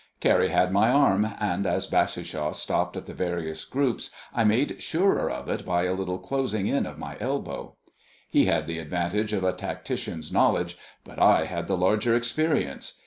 [0.19, 5.29] Carrie had my arm, and as Bassishaw stopped at the various groups I made surer
[5.29, 7.75] of it by a little closing in of my elbow.
[8.27, 12.93] He had the advantage of a tactician's knowledge, but I had the larger experience.